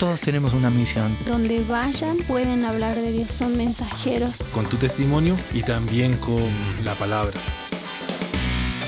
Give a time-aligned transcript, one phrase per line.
[0.00, 1.14] Todos tenemos una misión.
[1.26, 4.38] Donde vayan pueden hablar de Dios, son mensajeros.
[4.54, 6.42] Con tu testimonio y también con
[6.86, 7.34] la palabra.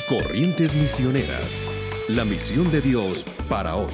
[0.08, 1.66] Corrientes Misioneras.
[2.08, 3.92] La misión de Dios para hoy.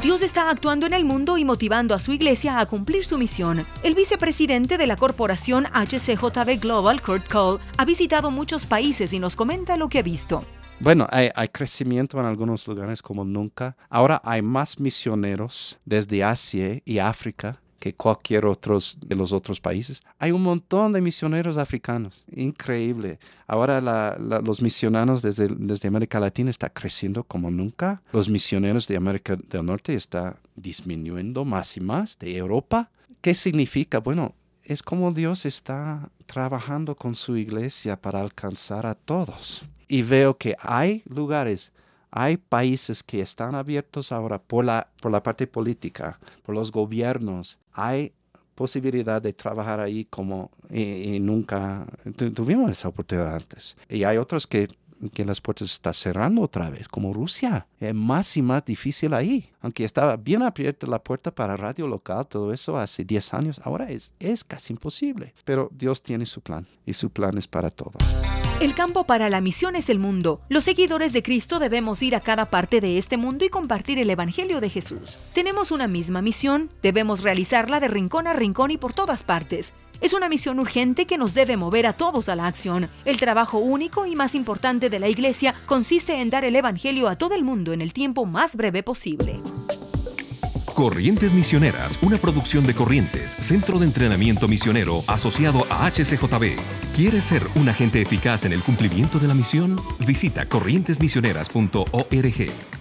[0.00, 3.66] Dios está actuando en el mundo y motivando a su iglesia a cumplir su misión.
[3.82, 9.36] El vicepresidente de la corporación HCJB Global, Kurt Cole, ha visitado muchos países y nos
[9.36, 10.42] comenta lo que ha visto.
[10.82, 13.76] Bueno, hay, crecimiento en algunos lugares como nunca.
[13.90, 20.02] Ahora hay más misioneros desde Asia y África que cualquier otro de los otros países.
[20.18, 23.18] Hay un montón de misioneros africanos, increíble.
[23.46, 28.02] Ahora los misioneros desde, desde América Latina están creciendo como nunca.
[28.10, 32.90] Los misioneros de América del Norte están disminuyendo más y más, de Europa.
[33.20, 33.98] ¿Qué significa?
[33.98, 40.38] Bueno, es como Dios está trabajando con su iglesia para alcanzar a todos y veo
[40.38, 41.72] que hay lugares,
[42.12, 47.58] hay países que están abiertos ahora por la, por la parte política, por los gobiernos.
[47.72, 48.12] Hay
[48.54, 51.86] posibilidad de trabajar ahí como nunca
[52.34, 53.76] tuvimos esa oportunidad antes.
[53.88, 54.68] Y hay otros que,
[55.12, 57.66] que las puertas están cerrando otra vez, como Rusia.
[57.80, 59.50] Es más y más difícil ahí.
[59.60, 63.90] Aunque estaba bien abierta la puerta para radio local, todo eso hace 10 años, ahora
[63.90, 65.34] es, es casi imposible.
[65.44, 68.39] Pero Dios tiene su plan y su plan es para todos.
[68.60, 70.42] El campo para la misión es el mundo.
[70.50, 74.10] Los seguidores de Cristo debemos ir a cada parte de este mundo y compartir el
[74.10, 75.18] Evangelio de Jesús.
[75.32, 79.72] Tenemos una misma misión, debemos realizarla de rincón a rincón y por todas partes.
[80.02, 82.90] Es una misión urgente que nos debe mover a todos a la acción.
[83.06, 87.16] El trabajo único y más importante de la Iglesia consiste en dar el Evangelio a
[87.16, 89.40] todo el mundo en el tiempo más breve posible.
[90.80, 96.56] Corrientes Misioneras, una producción de Corrientes, Centro de Entrenamiento Misionero asociado a HCJB.
[96.96, 99.78] ¿Quieres ser un agente eficaz en el cumplimiento de la misión?
[100.06, 102.79] Visita corrientesmisioneras.org.